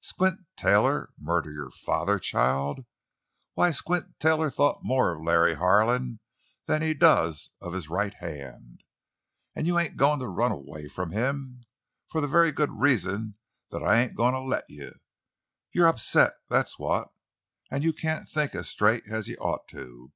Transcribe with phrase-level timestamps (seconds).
[0.00, 2.84] "Squint Taylor murder your father, child!
[3.54, 6.18] Why, Squint Taylor thought more of Larry Harlan
[6.64, 8.82] than he does of his right hand.
[9.54, 13.36] An' you ain't goin' to run away from him—for the very good reason
[13.70, 14.98] that I ain't goin' to let you!
[15.70, 20.10] You're upset—that's what—an' you can't think as straight as you ought to.